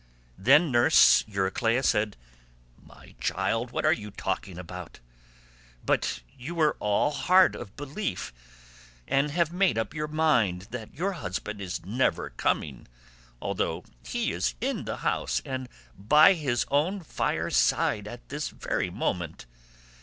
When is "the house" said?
14.85-15.39